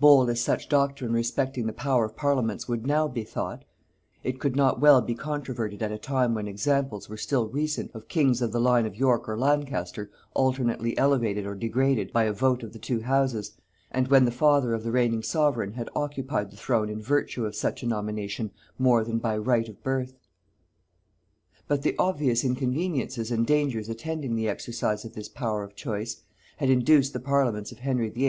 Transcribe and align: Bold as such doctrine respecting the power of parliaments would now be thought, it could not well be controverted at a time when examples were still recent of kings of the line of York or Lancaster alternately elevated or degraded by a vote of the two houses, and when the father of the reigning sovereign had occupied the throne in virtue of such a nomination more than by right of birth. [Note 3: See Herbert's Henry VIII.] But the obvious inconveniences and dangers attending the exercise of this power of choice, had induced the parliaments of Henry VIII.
Bold 0.00 0.28
as 0.28 0.40
such 0.40 0.68
doctrine 0.68 1.12
respecting 1.12 1.66
the 1.68 1.72
power 1.72 2.04
of 2.04 2.16
parliaments 2.16 2.66
would 2.66 2.84
now 2.84 3.06
be 3.06 3.22
thought, 3.22 3.64
it 4.24 4.40
could 4.40 4.56
not 4.56 4.80
well 4.80 5.00
be 5.00 5.14
controverted 5.14 5.80
at 5.84 5.92
a 5.92 5.98
time 5.98 6.34
when 6.34 6.48
examples 6.48 7.08
were 7.08 7.16
still 7.16 7.46
recent 7.46 7.92
of 7.94 8.08
kings 8.08 8.42
of 8.42 8.50
the 8.50 8.58
line 8.58 8.86
of 8.86 8.96
York 8.96 9.28
or 9.28 9.38
Lancaster 9.38 10.10
alternately 10.34 10.98
elevated 10.98 11.46
or 11.46 11.54
degraded 11.54 12.12
by 12.12 12.24
a 12.24 12.32
vote 12.32 12.64
of 12.64 12.72
the 12.72 12.78
two 12.80 13.02
houses, 13.02 13.52
and 13.92 14.08
when 14.08 14.24
the 14.24 14.32
father 14.32 14.74
of 14.74 14.82
the 14.82 14.90
reigning 14.90 15.22
sovereign 15.22 15.74
had 15.74 15.88
occupied 15.94 16.50
the 16.50 16.56
throne 16.56 16.88
in 16.90 17.00
virtue 17.00 17.46
of 17.46 17.54
such 17.54 17.80
a 17.84 17.86
nomination 17.86 18.50
more 18.80 19.04
than 19.04 19.18
by 19.18 19.36
right 19.38 19.68
of 19.68 19.80
birth. 19.84 20.10
[Note 20.10 20.16
3: 20.24 20.24
See 20.24 20.44
Herbert's 20.50 20.90
Henry 20.90 21.52
VIII.] 21.52 21.66
But 21.68 21.82
the 21.82 21.96
obvious 22.02 22.44
inconveniences 22.44 23.30
and 23.30 23.46
dangers 23.46 23.88
attending 23.88 24.34
the 24.34 24.48
exercise 24.48 25.04
of 25.04 25.12
this 25.14 25.28
power 25.28 25.62
of 25.62 25.76
choice, 25.76 26.22
had 26.56 26.68
induced 26.68 27.12
the 27.12 27.20
parliaments 27.20 27.70
of 27.70 27.78
Henry 27.78 28.10
VIII. 28.10 28.26